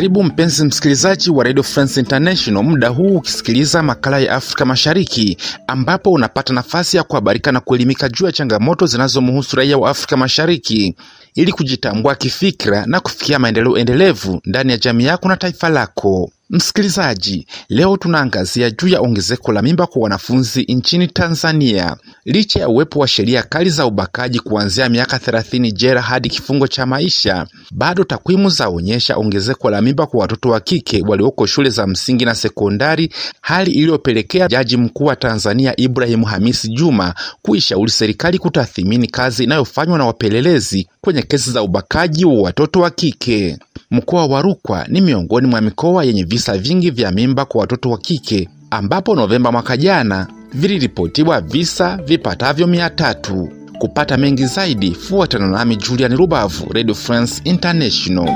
[0.00, 5.36] Karibu mpenzi msikilizaji wa Radio France International, muda huu ukisikiliza makala ya Afrika Mashariki,
[5.66, 10.94] ambapo unapata nafasi ya kuhabarika na kuelimika juu ya changamoto zinazomhusu raia wa Afrika Mashariki
[11.34, 16.30] ili kujitambua kifikra na kufikia maendeleo endelevu ndani ya jamii yako na taifa lako.
[16.50, 21.96] Msikilizaji, leo tunaangazia juu ya ongezeko la mimba kwa wanafunzi nchini Tanzania.
[22.24, 26.86] Licha ya uwepo wa sheria kali za ubakaji kuanzia miaka 30 jela hadi kifungo cha
[26.86, 32.24] maisha, bado takwimu zaonyesha ongezeko la mimba kwa watoto wa kike walioko shule za msingi
[32.24, 39.44] na sekondari, hali iliyopelekea Jaji Mkuu wa Tanzania Ibrahim Hamisi Juma kuishauri serikali kutathimini kazi
[39.44, 43.58] inayofanywa na wapelelezi kwenye kesi za ubakaji wa watoto wa kike.
[43.90, 47.98] Mkoa wa Rukwa ni miongoni mwa mikoa yenye visa vingi vya mimba kwa watoto wa
[47.98, 53.48] kike ambapo Novemba mwaka jana viliripotiwa visa vipatavyo mia tatu.
[53.78, 58.28] Kupata mengi zaidi, fuatana nami Julian Rubavu, Radio France International.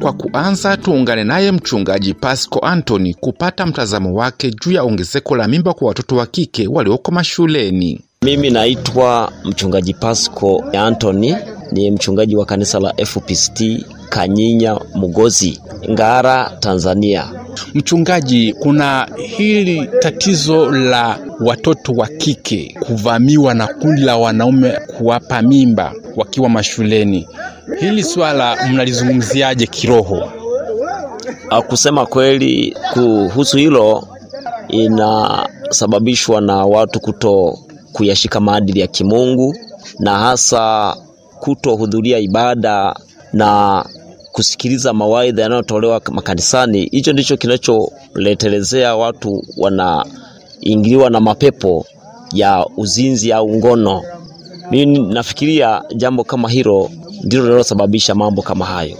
[0.00, 5.72] Kwa kuanza, tuungane naye mchungaji Pasco Anthony kupata mtazamo wake juu ya ongezeko la mimba
[5.74, 8.00] kwa watoto wa kike walioko mashuleni.
[8.22, 11.36] Mimi naitwa mchungaji Pasco Anthony,
[11.72, 17.30] ni mchungaji wa kanisa la FPCT Kanyinya Mugozi, Ngara, Tanzania.
[17.74, 25.92] Mchungaji, kuna hili tatizo la watoto wa kike kuvamiwa na kundi la wanaume kuwapa mimba
[26.16, 27.28] wakiwa mashuleni.
[27.80, 30.32] Hili swala mnalizungumziaje kiroho?
[31.68, 34.08] Kusema kweli, kuhusu hilo
[34.68, 37.58] inasababishwa na watu kuto
[37.92, 39.56] kuyashika maadili ya kimungu
[39.98, 40.96] na hasa
[41.44, 42.96] kutohudhuria ibada
[43.32, 43.84] na
[44.32, 46.84] kusikiliza mawaidha yanayotolewa makanisani.
[46.84, 51.86] Hicho ndicho kinacholetelezea watu wanaingiliwa na mapepo
[52.32, 54.02] ya uzinzi au ngono.
[54.70, 56.90] Mimi nafikiria jambo kama hilo
[57.24, 58.96] ndilo linalosababisha mambo kama hayo.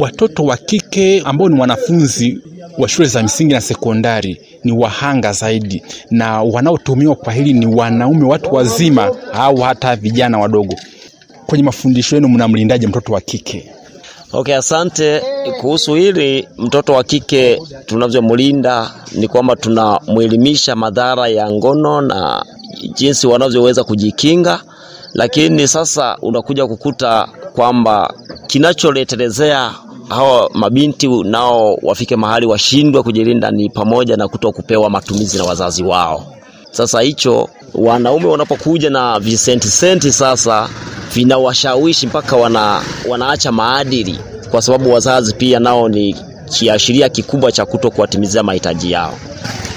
[0.00, 2.38] Watoto wa kike ambao ni wanafunzi
[2.78, 8.24] wa shule za msingi na sekondari ni wahanga zaidi, na wanaotumiwa kwa hili ni wanaume,
[8.24, 10.74] watu wazima au hata vijana wadogo.
[11.46, 13.70] Kwenye mafundisho yenu mnamlindaje mtoto wa kike?
[14.32, 15.22] Okay, asante.
[15.60, 22.44] Kuhusu hili mtoto wa kike tunavyomlinda ni kwamba tunamwelimisha madhara ya ngono na
[22.94, 24.60] jinsi wanavyoweza kujikinga,
[25.12, 28.14] lakini sasa unakuja kukuta kwamba
[28.46, 29.74] kinacholetelezea
[30.08, 35.82] hawa mabinti nao wafike mahali washindwe kujilinda ni pamoja na kuto kupewa matumizi na wazazi
[35.82, 36.26] wao.
[36.70, 40.68] Sasa hicho wanaume wanapokuja na visenti senti, sasa
[41.14, 44.18] vinawashawishi mpaka wana, wanaacha maadili,
[44.50, 49.14] kwa sababu wazazi pia nao ni kiashiria kikubwa cha kuto kuwatimizia mahitaji yao.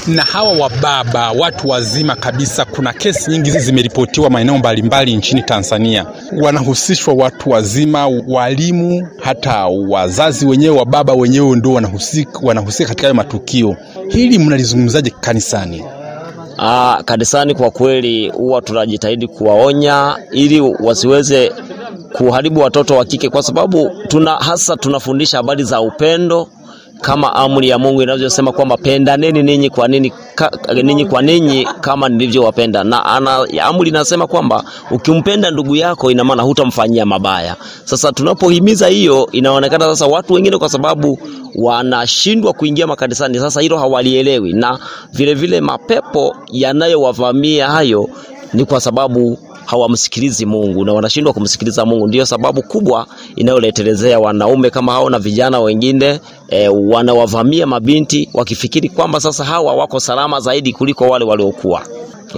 [0.08, 6.06] Na hawa wababa, watu wazima kabisa, kuna kesi nyingi zimeripotiwa maeneo mbalimbali nchini Tanzania,
[6.42, 13.76] wanahusishwa watu wazima, walimu, hata wazazi wenyewe, wababa wenyewe ndio wanahusika, wanahusika katika hayo matukio.
[14.10, 15.84] Hili mnalizungumzaje kanisani?
[16.60, 21.52] Aa, kanisani kwa kweli huwa tunajitahidi kuwaonya ili wasiweze
[22.14, 26.48] kuharibu watoto wa kike, kwa sababu tuna hasa tunafundisha habari za upendo
[27.02, 30.14] kama amri ya Mungu inavyosema kwamba pendaneni ninyi kwa nini
[30.84, 32.84] ninyi kwa ninyi kama nilivyowapenda.
[32.84, 37.56] Na ana, amri inasema kwamba ukimpenda ndugu yako ina maana hutamfanyia mabaya.
[37.84, 41.20] Sasa tunapohimiza hiyo, inaonekana sasa watu wengine kwa sababu
[41.56, 44.80] wanashindwa kuingia makanisani, sasa hilo hawalielewi, na
[45.14, 48.10] vilevile vile mapepo yanayowavamia hayo
[48.54, 52.08] ni kwa sababu hawamsikilizi Mungu na wanashindwa kumsikiliza Mungu.
[52.08, 56.20] Ndiyo sababu kubwa inayoletelezea wanaume kama hao na vijana wengine
[56.50, 61.82] e, wanawavamia mabinti wakifikiri kwamba sasa hawa wako salama zaidi kuliko wale waliokuwa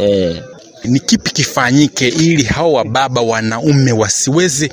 [0.02, 0.42] e.
[0.84, 4.72] Ni kipi kifanyike ili hao wababa wanaume wasiweze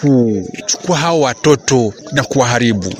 [0.00, 2.94] kuchukua hao watoto na kuwaharibu?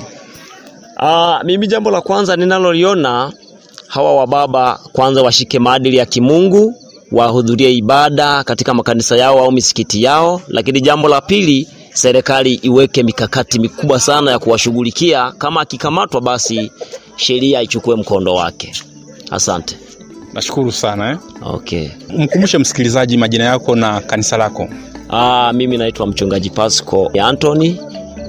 [0.96, 3.32] Aa, mimi jambo la kwanza ninaloliona
[3.86, 6.74] hawa wababa kwanza washike maadili ya kimungu
[7.12, 10.40] wahudhurie ibada katika makanisa yao au misikiti yao.
[10.48, 15.32] Lakini jambo la pili, serikali iweke mikakati mikubwa sana ya kuwashughulikia.
[15.38, 16.72] Kama akikamatwa, basi
[17.16, 18.72] sheria ichukue mkondo wake.
[19.30, 19.76] Asante,
[20.32, 21.18] nashukuru sana eh.
[21.42, 21.88] Okay,
[22.18, 24.68] mkumbushe msikilizaji majina yako na kanisa lako.
[25.10, 27.80] Aa, mimi naitwa mchungaji Pasco Anthony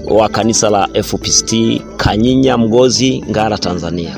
[0.05, 4.15] wa kanisa la FPCT Kanyinya Mgozi, Ngara, Tanzania.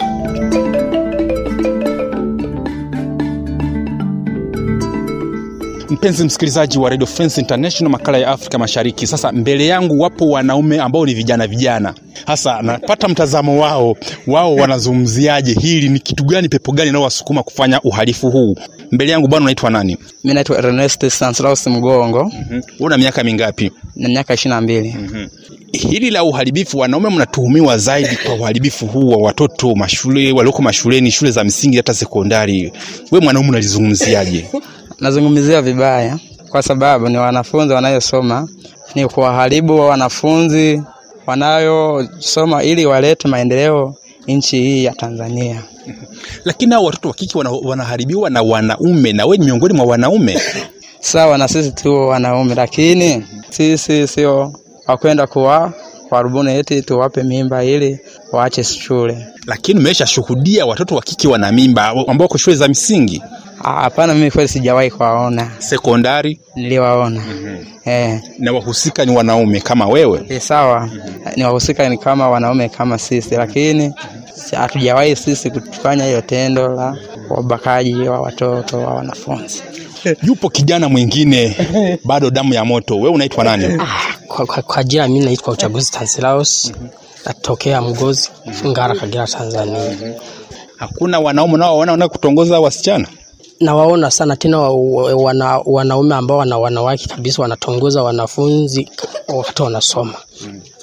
[5.89, 9.07] Mpenzi msikilizaji wa Radio France International, makala ya Afrika Mashariki.
[9.07, 11.93] Sasa mbele yangu wapo wanaume ambao ni vijana vijana,
[12.25, 13.95] hasa napata mtazamo wao,
[14.27, 18.55] wao wanazungumziaje hili, ni kitu gani, pepo gani inayowasukuma kufanya uhalifu huu?
[18.91, 19.97] Mbele yangu bwana, unaitwa nani?
[20.23, 22.31] Mimi naitwa Ernest Stanislaus Mgongo
[22.79, 23.71] Una miaka mingapi?
[23.95, 24.95] na miaka ishirini na mbili.
[25.73, 31.31] Hili la uharibifu, wanaume mnatuhumiwa zaidi kwa uharibifu huu wa watoto mashule walioko mashuleni, shule
[31.31, 32.71] za msingi hata sekondari.
[33.11, 34.45] We mwanaume unalizungumziaje?
[35.01, 36.19] Nazungumzia vibaya
[36.49, 38.47] kwa sababu ni wanafunzi wanayosoma,
[38.95, 40.81] ni kuwaharibu wa wanafunzi
[41.27, 43.95] wanayosoma ili walete maendeleo
[44.27, 45.63] nchi hii ya Tanzania.
[46.45, 50.39] Lakini hao watoto wa kike wana, wanaharibiwa na wanaume, na we ni miongoni mwa wanaume.
[50.99, 54.53] Sawa na sisi tu wanaume, lakini sisi sio
[54.87, 55.73] wakwenda kuwa
[56.11, 57.99] warubuni eti tuwape mimba ili
[58.31, 59.27] waache shule.
[59.45, 63.21] Lakini umeshashuhudia watoto wa kike wana mimba ambao wako shule za msingi,
[63.63, 67.23] Ah, Hapana, mimi kweli sijawahi kuwaona, sekondari, niliwaona
[67.85, 68.21] eh.
[68.39, 70.25] na wahusika ni wanaume kama wewe.
[70.29, 70.89] E, sawa
[71.35, 73.93] ni wahusika ni kama wanaume kama sisi, lakini
[74.57, 76.97] hatujawahi sisi kufanya hiyo tendo la
[77.29, 79.63] wabakaji wa watoto wa wanafunzi.
[80.27, 81.55] Yupo kijana mwingine
[82.05, 82.95] bado damu ya moto.
[82.99, 83.81] Wewe unaitwa nani?
[84.27, 86.71] Kwa, kwa, kwa jina mimi naitwa Uchaguzi Stanislaus
[87.25, 88.29] natokea Mgozi,
[88.67, 89.95] Ngara, Kagera, Tanzania.
[90.77, 93.07] Hakuna wanaume unaowaona wana kutongoza wasichana?
[93.59, 98.89] Nawaona sana tena wa, wa- wana, wanaume ambao wana wanawake kabisa wanatongoza wanafunzi
[99.27, 100.13] wakati wanasoma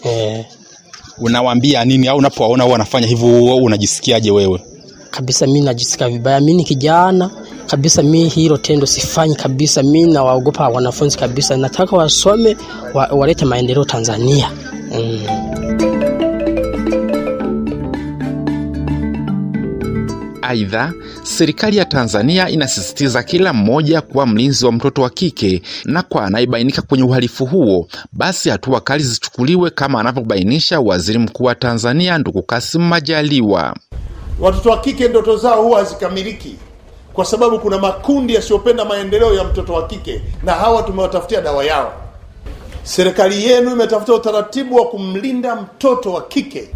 [0.04, 0.44] eh,
[1.18, 2.08] Unawaambia nini?
[2.08, 4.60] Au unapowaona wanafanya hivyo, unajisikiaje wewe?
[5.10, 6.40] kabisa mi najisikia vibaya.
[6.40, 7.30] Mi ni kijana
[7.66, 9.82] kabisa, mi hilo tendo sifanyi kabisa.
[9.82, 12.56] Mi nawaogopa wanafunzi kabisa, nataka wasome
[12.94, 14.50] wa, walete maendeleo Tanzania
[14.92, 15.20] mm.
[20.42, 20.92] Aidha,
[21.22, 26.82] serikali ya Tanzania inasisitiza kila mmoja kuwa mlinzi wa mtoto wa kike, na kwa anayebainika
[26.82, 32.82] kwenye uhalifu huo, basi hatua kali zichukuliwe kama anavyobainisha Waziri Mkuu wa Tanzania ndugu Kassim
[32.82, 33.76] Majaliwa.
[34.40, 36.56] Watoto wa kike ndoto zao huwa hazikamiliki
[37.16, 41.92] kwa sababu kuna makundi yasiyopenda maendeleo ya mtoto wa kike, na hawa tumewatafutia dawa yao.
[42.82, 46.68] Serikali yenu imetafuta utaratibu wa kumlinda mtoto wa kike,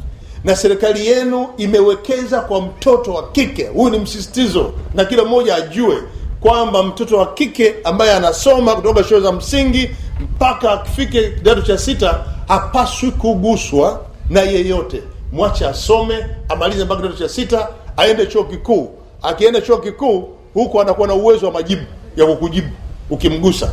[0.44, 3.64] na serikali yenu imewekeza kwa mtoto wa kike.
[3.66, 5.96] Huyu ni msisitizo, na kila mmoja ajue
[6.40, 9.90] kwamba mtoto wa kike ambaye anasoma kutoka shule za msingi
[10.20, 14.00] mpaka akifike kidato cha sita hapaswi kuguswa
[14.31, 15.02] na yeyote.
[15.32, 18.90] Mwache asome, amalize mpaka kidato cha sita, aende chuo kikuu.
[19.22, 21.82] Akienda chuo kikuu, huko anakuwa na uwezo wa majibu
[22.16, 22.69] ya kukujibu.
[23.10, 23.72] Ukimgusa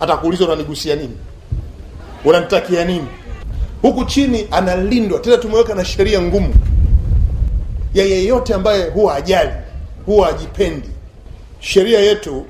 [0.00, 1.16] atakuuliza unanigusia nini,
[2.24, 3.06] unanitakia nini?
[3.82, 6.54] Huku chini analindwa, tena tumeweka na sheria ngumu.
[7.94, 9.50] Ya yeyote ambaye huwa ajali
[10.06, 10.88] huwa ajipendi.
[11.60, 12.46] Sheria yetu,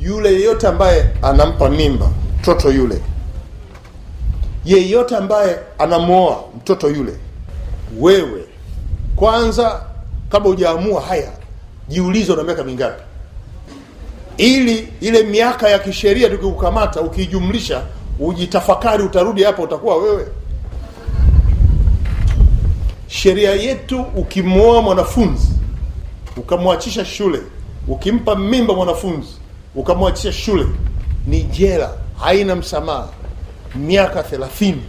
[0.00, 3.00] yule yeyote ambaye anampa mimba mtoto yule,
[4.64, 7.12] yeyote ambaye anamwoa mtoto yule,
[8.00, 8.44] wewe
[9.16, 9.82] kwanza,
[10.28, 11.30] kabla hujaamua haya,
[11.88, 13.02] jiulize una miaka mingapi,
[14.36, 17.82] ili ile miaka ya kisheria tukikukamata, ukijumlisha,
[18.18, 20.26] ujitafakari, utarudi hapa, utakuwa wewe
[23.14, 25.48] sheria yetu ukimwoa mwanafunzi
[26.36, 27.40] ukamwachisha shule
[27.88, 29.28] ukimpa mimba mwanafunzi
[29.74, 30.66] ukamwachisha shule
[31.26, 33.08] ni jela haina msamaha.
[33.74, 34.82] Miaka thelathini.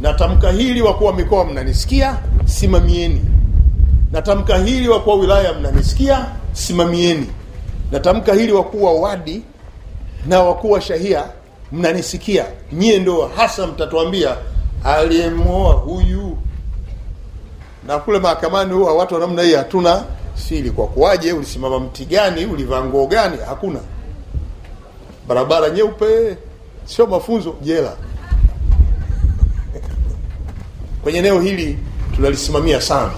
[0.00, 3.20] Na tamka hili wakuu wa mikoa mnanisikia simamieni.
[4.12, 7.26] Na tamka hili wakuu wa wilaya mnanisikia simamieni.
[7.92, 9.42] Na tamka hili wakuu wa wadi
[10.26, 11.24] na wakuu wa shahia
[11.72, 12.44] mnanisikia.
[12.72, 14.36] Nyie ndo hasa mtatuambia
[14.84, 16.38] aliyemwoa huyu.
[17.86, 22.46] Na kule mahakamani huwa watu wa namna hii hatuna siri kwa kuwaje ulisimama mti gani
[22.46, 23.80] ulivaa nguo gani hakuna.
[25.28, 26.36] Barabara nyeupe
[26.84, 27.96] sio mafunzo jela.
[31.02, 31.78] Kwenye eneo hili
[32.16, 33.12] tunalisimamia sana.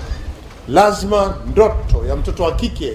[0.69, 2.93] Lazima ndoto ya mtoto wa kike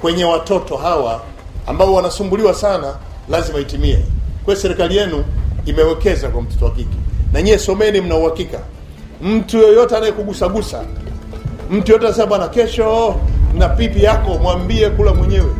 [0.00, 1.22] kwenye watoto hawa
[1.66, 2.94] ambao wanasumbuliwa sana
[3.28, 3.98] lazima itimie.
[4.44, 5.24] Kwa serikali yenu
[5.66, 6.96] imewekeza kwa mtoto wa kike
[7.32, 8.58] na nyie someni mna uhakika
[9.22, 10.84] mtu yoyote anayekugusagusa
[11.70, 13.16] mtu yoyote anasema bwana kesho
[13.58, 15.50] na pipi yako mwambie kula mwenyewe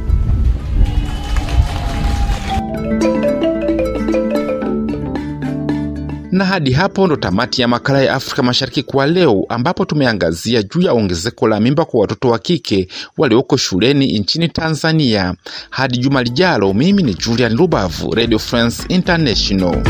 [6.37, 10.81] Na hadi hapo ndo tamati ya makala ya Afrika Mashariki kwa leo, ambapo tumeangazia juu
[10.81, 15.35] ya ongezeko la mimba kwa watoto wa kike walioko shuleni nchini Tanzania.
[15.71, 19.83] Hadi juma lijalo, mimi ni Julian Rubavu, Radio France International.